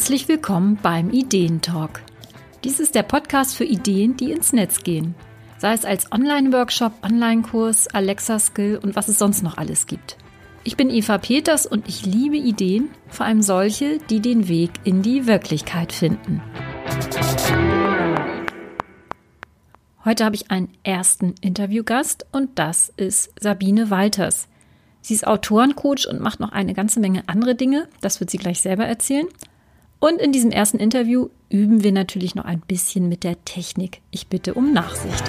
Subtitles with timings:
[0.00, 2.00] Herzlich willkommen beim Ideentalk.
[2.64, 5.14] Dies ist der Podcast für Ideen, die ins Netz gehen.
[5.58, 10.16] Sei es als Online-Workshop, Online-Kurs, Alexa-Skill und was es sonst noch alles gibt.
[10.64, 15.02] Ich bin Eva Peters und ich liebe Ideen, vor allem solche, die den Weg in
[15.02, 16.40] die Wirklichkeit finden.
[20.06, 24.48] Heute habe ich einen ersten Interviewgast und das ist Sabine Walters.
[25.02, 27.86] Sie ist Autorencoach und macht noch eine ganze Menge andere Dinge.
[28.00, 29.26] Das wird sie gleich selber erzählen.
[30.00, 34.00] Und in diesem ersten Interview üben wir natürlich noch ein bisschen mit der Technik.
[34.10, 35.22] Ich bitte um Nachsicht.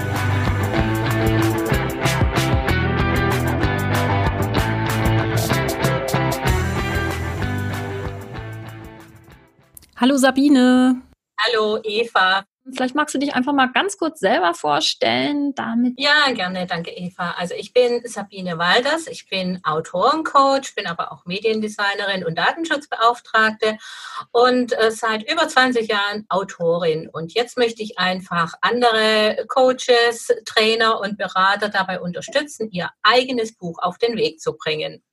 [9.97, 11.01] Hallo Sabine.
[11.37, 12.45] Hallo Eva.
[12.73, 15.93] Vielleicht magst du dich einfach mal ganz kurz selber vorstellen, damit.
[15.97, 17.35] Ja, gerne, danke Eva.
[17.37, 23.77] Also ich bin Sabine Walders, ich bin Autorencoach, bin aber auch Mediendesignerin und Datenschutzbeauftragte
[24.31, 27.09] und äh, seit über 20 Jahren Autorin.
[27.09, 33.79] Und jetzt möchte ich einfach andere Coaches, Trainer und Berater dabei unterstützen, ihr eigenes Buch
[33.81, 35.03] auf den Weg zu bringen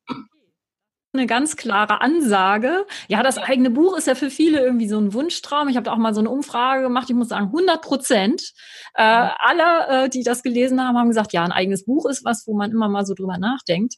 [1.12, 2.86] eine ganz klare Ansage.
[3.08, 5.68] Ja, das eigene Buch ist ja für viele irgendwie so ein Wunschtraum.
[5.68, 7.08] Ich habe da auch mal so eine Umfrage gemacht.
[7.08, 8.52] Ich muss sagen, 100 Prozent
[8.94, 12.46] äh, aller, äh, die das gelesen haben, haben gesagt, ja, ein eigenes Buch ist was,
[12.46, 13.94] wo man immer mal so drüber nachdenkt.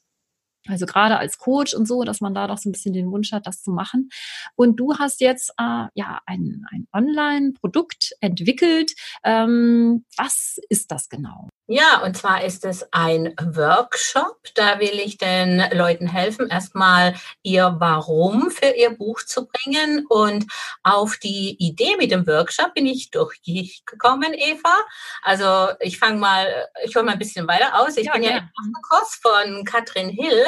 [0.69, 3.33] Also gerade als Coach und so, dass man da doch so ein bisschen den Wunsch
[3.33, 4.11] hat, das zu machen.
[4.57, 8.93] Und du hast jetzt äh, ja ein, ein Online-Produkt entwickelt.
[9.25, 11.49] Ähm, was ist das genau?
[11.73, 14.39] Ja, und zwar ist es ein Workshop.
[14.57, 20.05] Da will ich den Leuten helfen, erstmal ihr Warum für ihr Buch zu bringen.
[20.09, 20.47] Und
[20.83, 24.77] auf die Idee mit dem Workshop bin ich durch dich gekommen, Eva.
[25.23, 27.97] Also ich fange mal, ich hole mal ein bisschen weiter aus.
[27.97, 30.47] Ich ja, bin ja, ja im Kurs von Katrin Hill.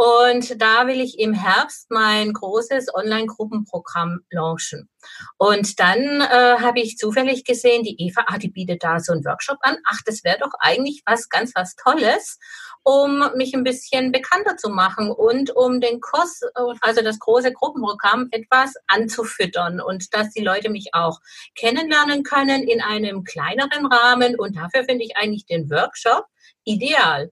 [0.00, 4.88] Und da will ich im Herbst mein großes Online-Gruppenprogramm launchen.
[5.36, 9.26] Und dann äh, habe ich zufällig gesehen, die Eva, ah, die bietet da so einen
[9.26, 9.76] Workshop an.
[9.84, 12.38] Ach, das wäre doch eigentlich was ganz was Tolles,
[12.82, 16.40] um mich ein bisschen bekannter zu machen und um den Kurs,
[16.80, 21.20] also das große Gruppenprogramm, etwas anzufüttern und dass die Leute mich auch
[21.54, 24.38] kennenlernen können in einem kleineren Rahmen.
[24.38, 26.24] Und dafür finde ich eigentlich den Workshop
[26.64, 27.30] ideal.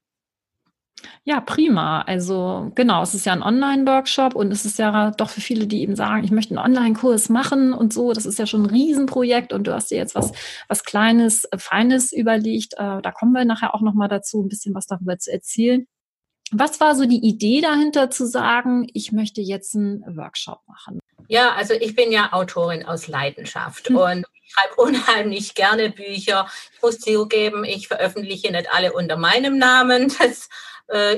[1.24, 2.02] Ja, prima.
[2.02, 5.82] Also genau, es ist ja ein Online-Workshop und es ist ja doch für viele, die
[5.82, 8.12] eben sagen, ich möchte einen Online-Kurs machen und so.
[8.12, 10.32] Das ist ja schon ein Riesenprojekt und du hast dir jetzt was,
[10.68, 12.74] was Kleines, äh, Feines überlegt.
[12.74, 15.86] Äh, da kommen wir nachher auch nochmal dazu, ein bisschen was darüber zu erzählen.
[16.50, 20.98] Was war so die Idee dahinter zu sagen, ich möchte jetzt einen Workshop machen?
[21.28, 23.96] Ja, also ich bin ja Autorin aus Leidenschaft hm.
[23.96, 26.48] und ich schreibe unheimlich gerne Bücher.
[26.74, 30.10] Ich muss zugeben, ich veröffentliche nicht alle unter meinem Namen.
[30.18, 30.48] Das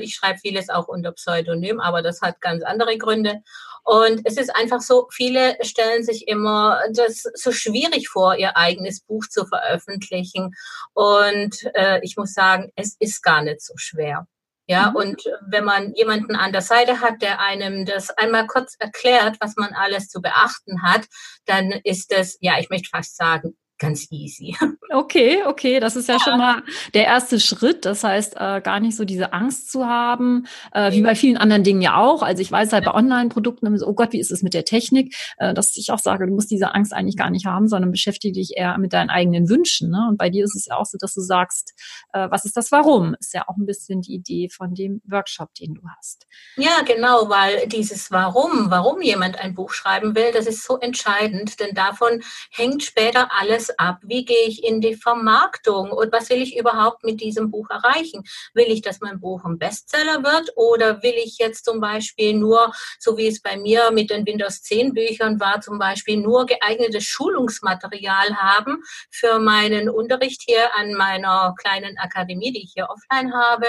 [0.01, 3.41] ich schreibe vieles auch unter Pseudonym, aber das hat ganz andere Gründe.
[3.83, 9.01] Und es ist einfach so, viele stellen sich immer das so schwierig vor, ihr eigenes
[9.01, 10.53] Buch zu veröffentlichen.
[10.93, 14.27] Und äh, ich muss sagen, es ist gar nicht so schwer.
[14.67, 14.95] Ja, mhm.
[14.95, 19.55] und wenn man jemanden an der Seite hat, der einem das einmal kurz erklärt, was
[19.57, 21.07] man alles zu beachten hat,
[21.45, 24.55] dann ist das, ja, ich möchte fast sagen, ganz easy.
[24.93, 26.19] Okay, okay, das ist ja, ja.
[26.19, 27.85] schon mal der erste Schritt.
[27.85, 31.63] Das heißt, äh, gar nicht so diese Angst zu haben, äh, wie bei vielen anderen
[31.63, 32.23] Dingen ja auch.
[32.23, 35.53] Also ich weiß halt bei Online-Produkten, oh Gott, wie ist es mit der Technik, äh,
[35.53, 38.57] dass ich auch sage, du musst diese Angst eigentlich gar nicht haben, sondern beschäftige dich
[38.57, 39.91] eher mit deinen eigenen Wünschen.
[39.91, 40.07] Ne?
[40.09, 41.73] Und bei dir ist es ja auch so, dass du sagst,
[42.11, 43.15] äh, was ist das Warum?
[43.17, 46.27] Ist ja auch ein bisschen die Idee von dem Workshop, den du hast.
[46.57, 51.61] Ja, genau, weil dieses Warum, warum jemand ein Buch schreiben will, das ist so entscheidend,
[51.61, 52.21] denn davon
[52.51, 53.99] hängt später alles ab?
[54.03, 58.23] Wie gehe ich in die Vermarktung und was will ich überhaupt mit diesem Buch erreichen?
[58.53, 62.71] Will ich, dass mein Buch ein Bestseller wird oder will ich jetzt zum Beispiel nur,
[62.99, 67.05] so wie es bei mir mit den Windows 10 Büchern war, zum Beispiel nur geeignetes
[67.05, 68.77] Schulungsmaterial haben
[69.09, 73.67] für meinen Unterricht hier an meiner kleinen Akademie, die ich hier offline habe?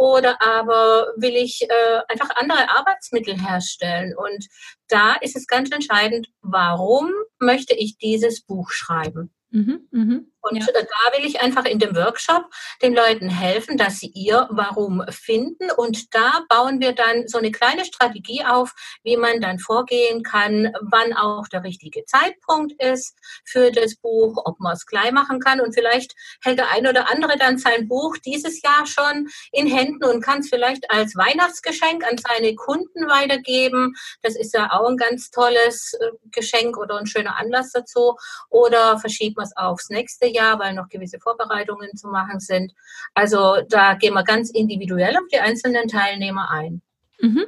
[0.00, 4.16] oder aber will ich äh, einfach andere Arbeitsmittel herstellen?
[4.16, 4.46] Und
[4.88, 9.30] da ist es ganz entscheidend, warum möchte ich dieses Buch schreiben?
[9.50, 10.20] Mhm, mh.
[10.42, 10.66] Und ja.
[10.72, 12.44] da will ich einfach in dem Workshop
[12.82, 15.70] den Leuten helfen, dass sie ihr Warum finden.
[15.70, 18.72] Und da bauen wir dann so eine kleine Strategie auf,
[19.02, 24.58] wie man dann vorgehen kann, wann auch der richtige Zeitpunkt ist für das Buch, ob
[24.60, 25.60] man es gleich machen kann.
[25.60, 30.04] Und vielleicht hält der eine oder andere dann sein Buch dieses Jahr schon in Händen
[30.04, 33.94] und kann es vielleicht als Weihnachtsgeschenk an seine Kunden weitergeben.
[34.22, 38.16] Das ist ja auch ein ganz tolles äh, Geschenk oder ein schöner Anlass dazu.
[38.48, 42.72] Oder verschiebt man es aufs nächste Jahr, weil noch gewisse Vorbereitungen zu machen sind.
[43.14, 46.82] Also da gehen wir ganz individuell auf die einzelnen Teilnehmer ein.
[47.20, 47.44] Mhm.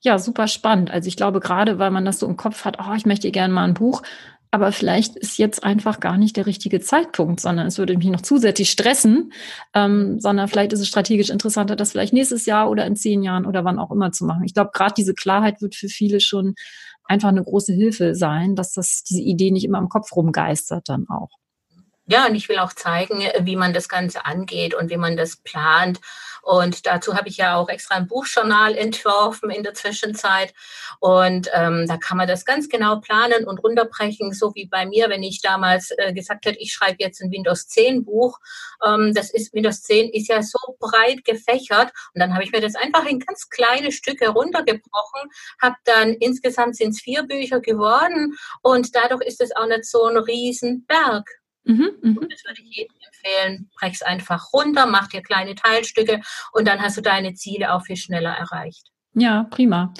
[0.00, 0.90] Ja, super spannend.
[0.90, 3.52] Also ich glaube, gerade weil man das so im Kopf hat, oh, ich möchte gerne
[3.52, 4.02] mal ein Buch,
[4.50, 8.22] aber vielleicht ist jetzt einfach gar nicht der richtige Zeitpunkt, sondern es würde mich noch
[8.22, 9.32] zusätzlich stressen,
[9.74, 13.44] ähm, sondern vielleicht ist es strategisch interessanter, das vielleicht nächstes Jahr oder in zehn Jahren
[13.44, 14.44] oder wann auch immer zu machen.
[14.44, 16.54] Ich glaube, gerade diese Klarheit wird für viele schon
[17.04, 21.08] einfach eine große Hilfe sein, dass das diese Idee nicht immer im Kopf rumgeistert dann
[21.08, 21.30] auch.
[22.10, 25.36] Ja, und ich will auch zeigen, wie man das Ganze angeht und wie man das
[25.36, 26.00] plant.
[26.40, 30.54] Und dazu habe ich ja auch extra ein Buchjournal entworfen in der Zwischenzeit.
[31.00, 35.10] Und ähm, da kann man das ganz genau planen und runterbrechen, so wie bei mir,
[35.10, 38.38] wenn ich damals äh, gesagt hätte, ich schreibe jetzt ein Windows 10 Buch.
[38.82, 41.92] Ähm, das ist Windows 10 ist ja so breit gefächert.
[42.14, 45.28] Und dann habe ich mir das einfach in ganz kleine Stücke runtergebrochen,
[45.60, 50.06] habe dann insgesamt sind es vier Bücher geworden und dadurch ist es auch nicht so
[50.06, 51.28] ein Riesenberg.
[51.64, 52.14] Mhm, mh.
[52.30, 53.70] Das würde ich jedem empfehlen.
[53.78, 56.20] Brech es einfach runter, mach dir kleine Teilstücke
[56.52, 58.88] und dann hast du deine Ziele auch viel schneller erreicht.
[59.14, 59.92] Ja, prima.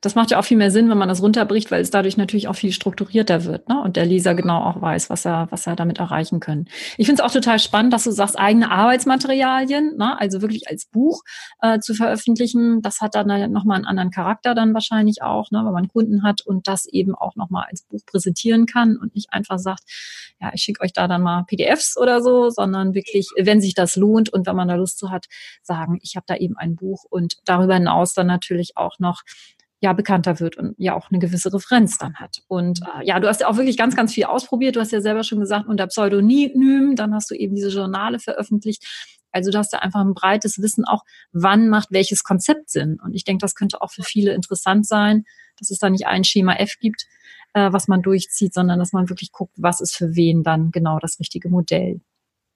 [0.00, 2.48] Das macht ja auch viel mehr Sinn, wenn man das runterbricht, weil es dadurch natürlich
[2.48, 3.80] auch viel strukturierter wird ne?
[3.82, 6.68] und der Leser genau auch weiß, was er, was er damit erreichen können.
[6.96, 10.18] Ich finde es auch total spannend, dass du sagst, eigene Arbeitsmaterialien, ne?
[10.20, 11.22] also wirklich als Buch
[11.60, 12.82] äh, zu veröffentlichen.
[12.82, 15.62] Das hat dann nochmal einen anderen Charakter dann wahrscheinlich auch, ne?
[15.64, 19.32] weil man Kunden hat und das eben auch nochmal als Buch präsentieren kann und nicht
[19.32, 19.82] einfach sagt,
[20.40, 23.96] ja, ich schicke euch da dann mal PDFs oder so, sondern wirklich, wenn sich das
[23.96, 25.26] lohnt und wenn man da Lust zu hat,
[25.62, 29.22] sagen, ich habe da eben ein Buch und darüber hinaus dann natürlich auch noch
[29.80, 32.42] ja bekannter wird und ja auch eine gewisse Referenz dann hat.
[32.48, 34.76] Und äh, ja, du hast ja auch wirklich ganz, ganz viel ausprobiert.
[34.76, 38.84] Du hast ja selber schon gesagt, unter Pseudonym, dann hast du eben diese Journale veröffentlicht.
[39.32, 41.02] Also du hast ja einfach ein breites Wissen auch,
[41.32, 42.98] wann macht welches Konzept Sinn.
[43.04, 45.24] Und ich denke, das könnte auch für viele interessant sein,
[45.58, 47.04] dass es da nicht ein Schema F gibt,
[47.52, 50.98] äh, was man durchzieht, sondern dass man wirklich guckt, was ist für wen dann genau
[50.98, 52.00] das richtige Modell.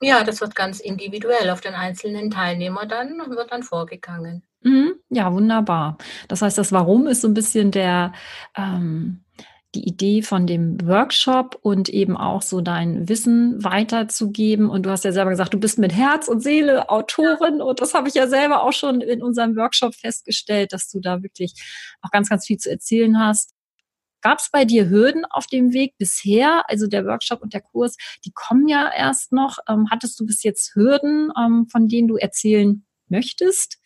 [0.01, 4.43] Ja, das wird ganz individuell auf den einzelnen Teilnehmer dann wird dann vorgegangen.
[4.63, 4.95] Mhm.
[5.11, 5.99] Ja, wunderbar.
[6.29, 8.13] Das heißt, das Warum ist so ein bisschen der
[8.57, 9.25] ähm,
[9.75, 14.69] die Idee von dem Workshop und eben auch so dein Wissen weiterzugeben.
[14.69, 17.63] Und du hast ja selber gesagt, du bist mit Herz und Seele Autorin.
[17.63, 21.23] Und das habe ich ja selber auch schon in unserem Workshop festgestellt, dass du da
[21.23, 21.55] wirklich
[22.03, 23.55] auch ganz, ganz viel zu erzählen hast.
[24.21, 26.65] Gab es bei dir Hürden auf dem Weg bisher?
[26.69, 29.59] Also der Workshop und der Kurs, die kommen ja erst noch.
[29.69, 33.79] Ähm, hattest du bis jetzt Hürden, ähm, von denen du erzählen möchtest?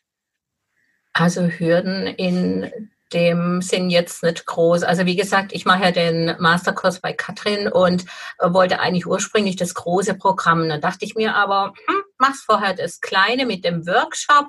[1.12, 2.70] Also Hürden in
[3.12, 4.82] dem Sinn jetzt nicht groß.
[4.82, 8.04] Also wie gesagt, ich mache ja den Masterkurs bei Katrin und
[8.40, 10.68] äh, wollte eigentlich ursprünglich das große Programm.
[10.68, 14.48] Dann dachte ich mir aber, hm, mach's vorher das kleine mit dem Workshop,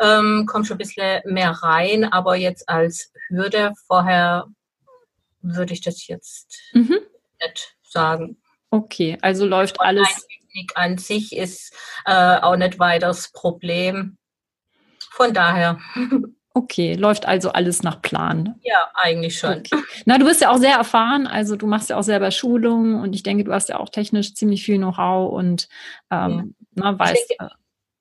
[0.00, 4.46] ähm, komm schon ein bisschen mehr rein, aber jetzt als Hürde vorher
[5.54, 6.98] würde ich das jetzt mhm.
[7.40, 8.38] nicht sagen.
[8.70, 10.08] Okay, also läuft alles.
[10.08, 14.18] Technik an sich ist äh, auch nicht weiter das Problem.
[15.10, 15.78] Von daher.
[16.56, 18.54] Okay, läuft also alles nach Plan.
[18.62, 19.58] Ja, eigentlich schon.
[19.58, 19.76] Okay.
[20.06, 23.14] Na, du bist ja auch sehr erfahren, also du machst ja auch selber Schulungen und
[23.14, 25.68] ich denke, du hast ja auch technisch ziemlich viel Know-how und
[26.10, 26.92] ähm, ja.
[26.92, 27.28] na, weißt.
[27.28, 27.54] Denke,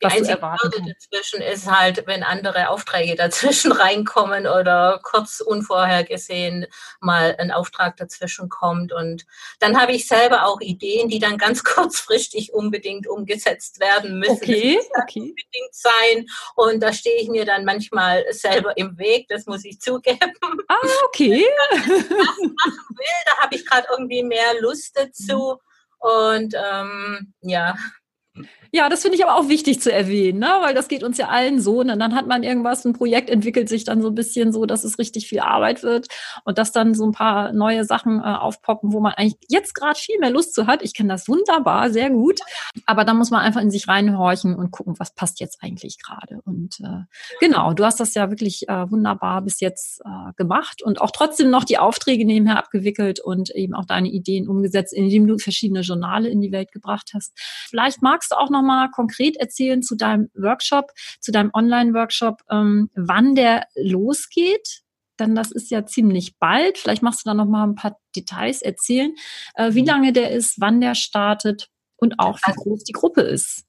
[0.06, 6.68] was die einzige Hürde dazwischen ist halt, wenn andere Aufträge dazwischen reinkommen oder kurz unvorhergesehen
[7.00, 8.94] mal ein Auftrag dazwischen kommt.
[8.94, 9.26] Und
[9.60, 14.36] dann habe ich selber auch Ideen, die dann ganz kurzfristig unbedingt umgesetzt werden müssen.
[14.36, 15.20] Okay, okay.
[15.20, 16.26] unbedingt sein.
[16.56, 20.34] Und da stehe ich mir dann manchmal selber im Weg, das muss ich zugeben.
[20.68, 20.76] Ah,
[21.06, 21.46] okay.
[21.72, 25.60] Wenn ich das machen will, da habe ich gerade irgendwie mehr Lust dazu.
[26.00, 27.76] Und ähm, ja,
[28.76, 30.50] ja, das finde ich aber auch wichtig zu erwähnen, ne?
[30.62, 31.80] weil das geht uns ja allen so.
[31.80, 34.84] Und dann hat man irgendwas, ein Projekt entwickelt sich dann so ein bisschen so, dass
[34.84, 36.08] es richtig viel Arbeit wird
[36.44, 39.98] und dass dann so ein paar neue Sachen äh, aufpoppen, wo man eigentlich jetzt gerade
[39.98, 40.84] viel mehr Lust zu hat.
[40.84, 42.42] Ich kenne das wunderbar, sehr gut.
[42.86, 46.42] Aber da muss man einfach in sich reinhorchen und gucken, was passt jetzt eigentlich gerade.
[46.44, 47.06] Und äh,
[47.40, 51.50] genau, du hast das ja wirklich äh, wunderbar bis jetzt äh, gemacht und auch trotzdem
[51.50, 56.28] noch die Aufträge nebenher abgewickelt und eben auch deine Ideen umgesetzt, indem du verschiedene Journale
[56.28, 57.32] in die Welt gebracht hast.
[57.70, 62.90] Vielleicht magst du auch noch mal konkret erzählen zu deinem Workshop, zu deinem Online-Workshop, ähm,
[62.96, 64.82] wann der losgeht?
[65.20, 66.78] Denn das ist ja ziemlich bald.
[66.78, 69.14] Vielleicht machst du da noch mal ein paar Details erzählen,
[69.56, 69.88] äh, wie mhm.
[69.88, 73.66] lange der ist, wann der startet und auch wie also groß die Gruppe ist.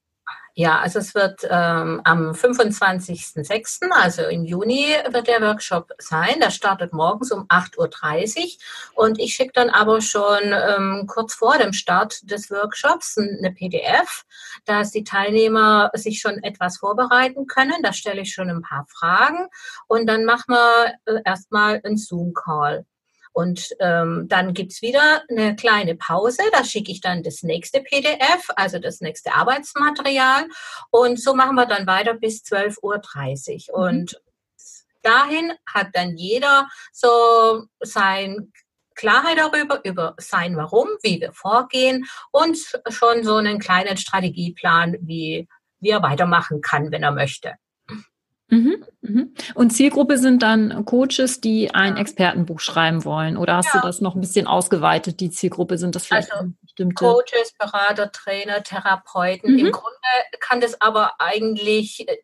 [0.58, 6.40] Ja, also es wird ähm, am 25.06., also im Juni, wird der Workshop sein.
[6.40, 8.56] Der startet morgens um 8.30
[8.94, 13.52] Uhr und ich schicke dann aber schon ähm, kurz vor dem Start des Workshops eine
[13.52, 14.25] PDF,
[14.64, 17.82] dass die Teilnehmer sich schon etwas vorbereiten können.
[17.82, 19.48] Da stelle ich schon ein paar Fragen
[19.88, 22.86] und dann machen wir äh, erstmal einen Zoom-Call.
[23.37, 26.43] Und ähm, dann gibt's wieder eine kleine Pause.
[26.52, 30.47] Da schicke ich dann das nächste PDF, also das nächste Arbeitsmaterial.
[30.90, 33.93] Und so machen wir dann weiter bis 12.30 Uhr.
[33.93, 33.99] Mhm.
[33.99, 34.23] Und
[35.02, 38.55] dahin hat dann jeder so sein
[38.95, 42.57] Klarheit darüber, über sein Warum, wie wir vorgehen und
[42.88, 45.47] schon so einen kleinen Strategieplan, wie,
[45.81, 47.57] wie er weitermachen kann, wenn er möchte.
[48.48, 49.34] Mhm, mhm.
[49.54, 53.36] Und Zielgruppe sind dann Coaches, die ein Expertenbuch schreiben wollen.
[53.36, 53.80] Oder hast ja.
[53.80, 55.18] du das noch ein bisschen ausgeweitet?
[55.18, 59.54] Die Zielgruppe sind das vielleicht also, bestimmte Coaches, Berater, Trainer, Therapeuten.
[59.54, 59.58] Mhm.
[59.58, 59.96] Im Grunde
[60.38, 62.16] kann das aber eigentlich äh,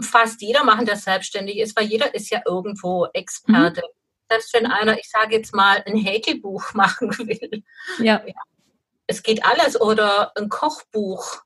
[0.00, 3.82] fast jeder machen, der selbstständig ist, weil jeder ist ja irgendwo Experte.
[3.82, 4.30] Mhm.
[4.30, 7.62] Selbst wenn einer, ich sage jetzt mal, ein Häkelbuch machen will.
[7.98, 8.22] Ja.
[8.26, 8.34] ja.
[9.06, 11.42] Es geht alles oder ein Kochbuch.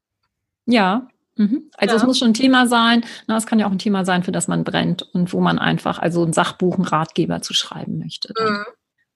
[0.67, 1.09] Ja.
[1.37, 1.71] Mhm.
[1.77, 2.01] Also ja.
[2.01, 3.05] es muss schon ein Thema sein.
[3.27, 5.59] Na, es kann ja auch ein Thema sein, für das man brennt und wo man
[5.59, 8.33] einfach also ein Sachbuch, ein Ratgeber zu schreiben möchte.
[8.39, 8.65] Mhm.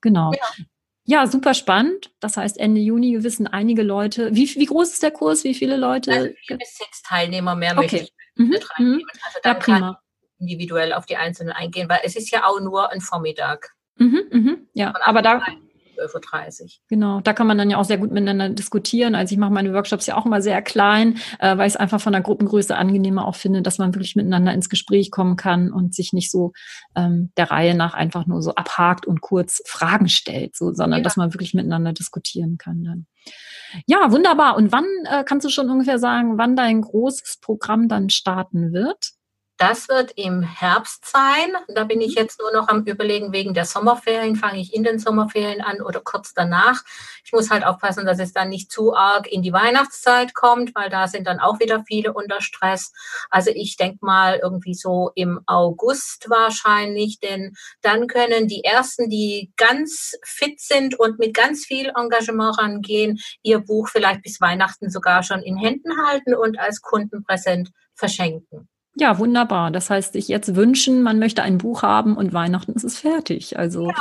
[0.00, 0.32] Genau.
[0.32, 0.64] Ja.
[1.04, 1.26] ja.
[1.26, 2.10] super spannend.
[2.20, 4.34] Das heißt, Ende Juni wissen einige Leute.
[4.34, 5.44] Wie, wie groß ist der Kurs?
[5.44, 6.12] Wie viele Leute?
[6.12, 7.80] Also vier bis sechs Teilnehmer mehr okay.
[7.80, 8.48] möchte ich mhm.
[8.48, 9.06] mit reinnehmen.
[9.24, 9.96] Also da ja, kann
[10.38, 13.74] individuell auf die Einzelnen eingehen, weil es ist ja auch nur ein Vormittag.
[13.96, 15.42] Mhm, mhm, ja, aber da,
[16.00, 16.68] 12.30 Uhr.
[16.88, 19.14] Genau, da kann man dann ja auch sehr gut miteinander diskutieren.
[19.14, 22.00] Also ich mache meine Workshops ja auch immer sehr klein, äh, weil ich es einfach
[22.00, 25.94] von der Gruppengröße angenehmer auch finde, dass man wirklich miteinander ins Gespräch kommen kann und
[25.94, 26.52] sich nicht so
[26.96, 31.04] ähm, der Reihe nach einfach nur so abhakt und kurz Fragen stellt, so, sondern ja.
[31.04, 33.06] dass man wirklich miteinander diskutieren kann dann.
[33.86, 34.56] Ja, wunderbar.
[34.56, 39.12] Und wann äh, kannst du schon ungefähr sagen, wann dein großes Programm dann starten wird?
[39.60, 41.52] Das wird im Herbst sein.
[41.68, 42.22] Da bin ich mhm.
[42.22, 46.00] jetzt nur noch am Überlegen, wegen der Sommerferien, fange ich in den Sommerferien an oder
[46.00, 46.82] kurz danach.
[47.26, 50.88] Ich muss halt aufpassen, dass es dann nicht zu arg in die Weihnachtszeit kommt, weil
[50.88, 52.94] da sind dann auch wieder viele unter Stress.
[53.28, 59.52] Also ich denke mal irgendwie so im August wahrscheinlich, denn dann können die Ersten, die
[59.58, 65.22] ganz fit sind und mit ganz viel Engagement rangehen, ihr Buch vielleicht bis Weihnachten sogar
[65.22, 68.70] schon in Händen halten und als Kundenpräsent verschenken.
[68.96, 69.70] Ja, wunderbar.
[69.70, 73.56] Das heißt, sich jetzt wünschen, man möchte ein Buch haben und Weihnachten ist es fertig.
[73.56, 73.94] Also, ja.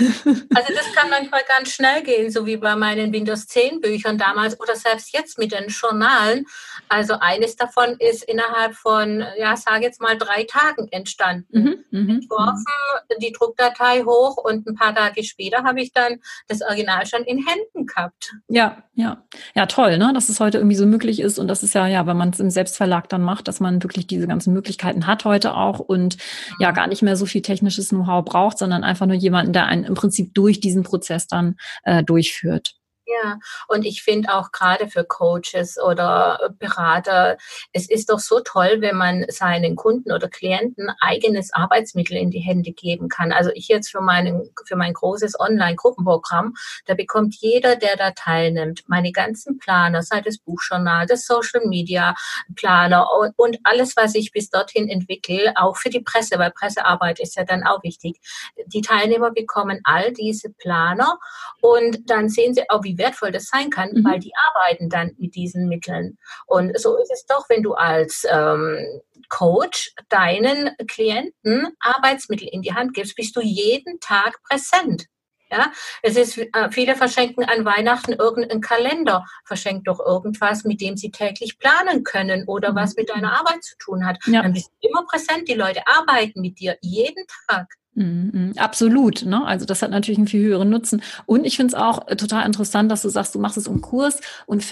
[0.00, 4.58] also das kann manchmal ganz schnell gehen, so wie bei meinen Windows 10 Büchern damals
[4.58, 6.44] oder selbst jetzt mit den Journalen.
[6.88, 11.46] Also eines davon ist innerhalb von, ja, sage jetzt mal drei Tagen entstanden.
[11.90, 12.64] Mhm, mhm Entworfen,
[13.08, 13.20] mhm.
[13.20, 17.46] die Druckdatei hoch und ein paar Tage später habe ich dann das Original schon in
[17.46, 18.34] Händen gehabt.
[18.48, 19.22] Ja, ja.
[19.54, 20.12] Ja, toll, ne?
[20.12, 22.40] dass es heute irgendwie so möglich ist und das ist ja, ja, wenn man es
[22.40, 26.16] im Selbstverlag dann macht, dass man wirklich die diese ganzen Möglichkeiten hat heute auch und
[26.58, 29.84] ja gar nicht mehr so viel technisches Know-how braucht, sondern einfach nur jemanden, der einen
[29.84, 32.74] im Prinzip durch diesen Prozess dann äh, durchführt.
[33.08, 37.36] Ja, und ich finde auch gerade für Coaches oder Berater,
[37.72, 42.40] es ist doch so toll, wenn man seinen Kunden oder Klienten eigenes Arbeitsmittel in die
[42.40, 43.30] Hände geben kann.
[43.30, 46.54] Also ich jetzt für, meinen, für mein großes Online-Gruppenprogramm,
[46.86, 52.16] da bekommt jeder, der da teilnimmt, meine ganzen Planer, sei das Buchjournal, das Social Media
[52.56, 57.20] Planer und, und alles, was ich bis dorthin entwickle, auch für die Presse, weil Pressearbeit
[57.20, 58.20] ist ja dann auch wichtig.
[58.66, 61.20] Die Teilnehmer bekommen all diese Planer
[61.60, 64.04] und dann sehen sie auch, wie wertvoll das sein kann, mhm.
[64.04, 66.18] weil die arbeiten dann mit diesen Mitteln.
[66.46, 72.74] Und so ist es doch, wenn du als ähm, Coach deinen Klienten Arbeitsmittel in die
[72.74, 75.06] Hand gibst, bist du jeden Tag präsent.
[75.50, 75.72] Ja,
[76.02, 81.12] es ist, äh, viele verschenken an Weihnachten irgendeinen Kalender, verschenkt doch irgendwas, mit dem sie
[81.12, 82.76] täglich planen können oder mhm.
[82.76, 84.18] was mit deiner Arbeit zu tun hat.
[84.26, 84.42] Ja.
[84.42, 87.68] Dann bist du immer präsent, die Leute arbeiten mit dir jeden Tag.
[87.96, 89.24] Mhm, absolut.
[89.24, 89.44] Ne?
[89.46, 91.02] Also das hat natürlich einen viel höheren Nutzen.
[91.24, 93.80] Und ich finde es auch äh, total interessant, dass du sagst, du machst es im
[93.80, 94.62] Kurs und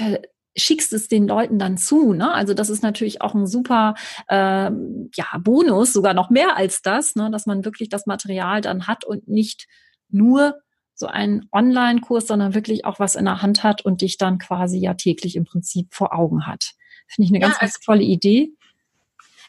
[0.56, 2.12] schickst es den Leuten dann zu.
[2.12, 2.30] Ne?
[2.32, 3.94] Also das ist natürlich auch ein super
[4.28, 7.30] ähm, ja, Bonus, sogar noch mehr als das, ne?
[7.30, 9.68] dass man wirklich das Material dann hat und nicht
[10.10, 10.56] nur
[10.94, 14.78] so einen Online-Kurs, sondern wirklich auch was in der Hand hat und dich dann quasi
[14.78, 16.72] ja täglich im Prinzip vor Augen hat.
[17.08, 18.52] Finde ich eine ja, ganz, ganz tolle Idee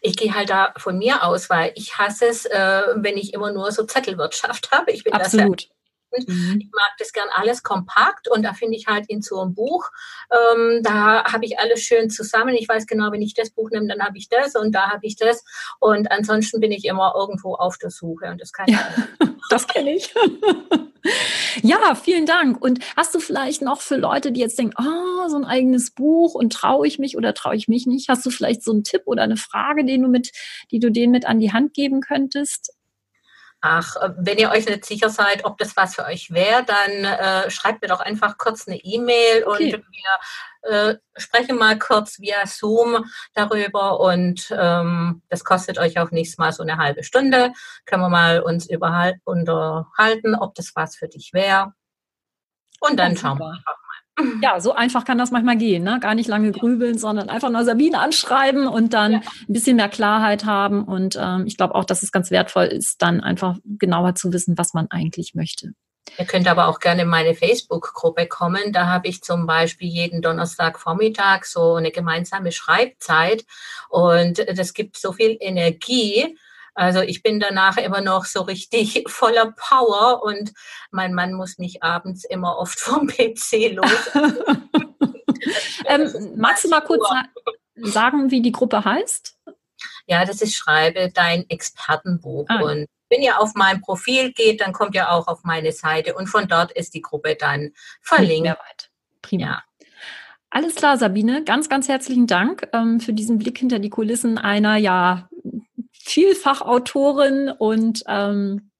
[0.06, 3.52] ich gehe halt da von mir aus, weil ich hasse es, äh, wenn ich immer
[3.52, 4.92] nur so Zettelwirtschaft habe.
[4.92, 5.64] Ich bin Absolut.
[5.64, 5.76] Das
[6.28, 6.60] Mhm.
[6.62, 9.90] Ich mag das gern alles kompakt und da finde ich halt in so einem Buch,
[10.32, 12.56] ähm, da habe ich alles schön zusammen.
[12.56, 15.06] Ich weiß genau, wenn ich das Buch nehme, dann habe ich das und da habe
[15.06, 15.44] ich das.
[15.80, 18.80] Und ansonsten bin ich immer irgendwo auf der Suche und das kann ja,
[19.50, 20.14] Das kenne ich.
[21.64, 22.62] Ja, vielen Dank.
[22.62, 26.36] Und hast du vielleicht noch für Leute, die jetzt denken, oh, so ein eigenes Buch
[26.36, 28.10] und traue ich mich oder traue ich mich nicht?
[28.10, 30.32] Hast du vielleicht so einen Tipp oder eine Frage, den du mit,
[30.72, 32.75] die du denen mit an die Hand geben könntest?
[33.68, 37.04] Ach, äh, wenn ihr euch nicht sicher seid, ob das was für euch wäre, dann
[37.04, 39.74] äh, schreibt mir doch einfach kurz eine E-Mail okay.
[39.74, 46.12] und wir äh, sprechen mal kurz via Zoom darüber und ähm, das kostet euch auch
[46.12, 47.54] nächstes Mal so eine halbe Stunde.
[47.88, 48.68] Können wir mal uns
[49.24, 51.74] unterhalten, ob das was für dich wäre.
[52.82, 53.78] Und dann schauen wir einfach
[54.42, 56.00] Ja, so einfach kann das manchmal gehen, ne?
[56.00, 59.18] Gar nicht lange grübeln, sondern einfach nur Sabine anschreiben und dann ja.
[59.20, 60.84] ein bisschen mehr Klarheit haben.
[60.84, 64.58] Und ähm, ich glaube auch, dass es ganz wertvoll ist, dann einfach genauer zu wissen,
[64.58, 65.72] was man eigentlich möchte.
[66.18, 68.72] Ihr könnt aber auch gerne in meine Facebook-Gruppe kommen.
[68.72, 73.44] Da habe ich zum Beispiel jeden Donnerstagvormittag so eine gemeinsame Schreibzeit
[73.90, 76.38] und das gibt so viel Energie.
[76.76, 80.54] Also ich bin danach immer noch so richtig voller Power und
[80.92, 84.12] mein Mann muss mich abends immer oft vom PC los.
[85.86, 87.08] ähm, magst du mal kurz
[87.78, 89.38] sagen, wie die Gruppe heißt?
[90.08, 92.46] Ja, das ist Schreibe dein Expertenbuch.
[92.50, 92.62] Ah.
[92.62, 96.28] Und wenn ihr auf mein Profil geht, dann kommt ihr auch auf meine Seite und
[96.28, 98.92] von dort ist die Gruppe dann verlinkt.
[99.22, 99.46] Prima.
[99.46, 99.64] Ja.
[100.50, 101.44] Alles klar, Sabine.
[101.44, 105.28] Ganz, ganz herzlichen Dank ähm, für diesen Blick hinter die Kulissen einer ja
[106.16, 108.72] Vielfachautorin und ähm,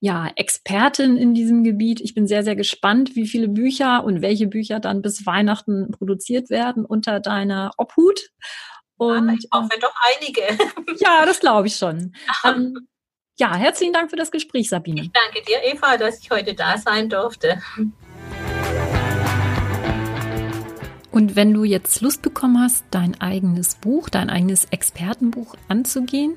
[0.00, 2.00] ja, Expertin in diesem Gebiet.
[2.00, 6.48] Ich bin sehr, sehr gespannt, wie viele Bücher und welche Bücher dann bis Weihnachten produziert
[6.48, 8.30] werden unter deiner Obhut.
[8.96, 10.42] Und, ja, ich hoffe äh, doch einige.
[10.98, 12.14] Ja, das glaube ich schon.
[12.42, 12.88] ähm,
[13.36, 15.02] ja, herzlichen Dank für das Gespräch, Sabine.
[15.02, 17.60] Ich danke dir, Eva, dass ich heute da sein durfte.
[21.14, 26.34] Und wenn du jetzt Lust bekommen hast, dein eigenes Buch, dein eigenes Expertenbuch anzugehen,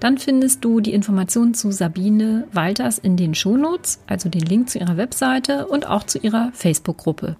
[0.00, 4.78] dann findest du die Informationen zu Sabine Walters in den Shownotes, also den Link zu
[4.78, 7.36] ihrer Webseite und auch zu ihrer Facebook-Gruppe.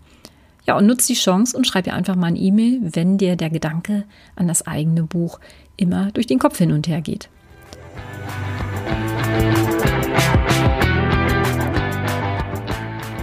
[0.66, 3.48] Ja, und nutz die Chance und schreib ihr einfach mal eine E-Mail, wenn dir der
[3.48, 4.04] Gedanke
[4.36, 5.40] an das eigene Buch
[5.78, 7.30] immer durch den Kopf hin und her geht.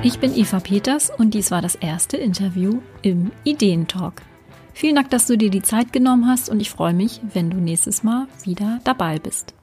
[0.06, 4.22] Ich bin Eva Peters und dies war das erste Interview im Ideentalk.
[4.72, 7.58] Vielen Dank, dass du dir die Zeit genommen hast und ich freue mich, wenn du
[7.58, 9.56] nächstes Mal wieder dabei bist.